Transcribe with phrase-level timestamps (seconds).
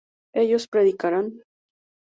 [0.33, 1.43] ellos predicarán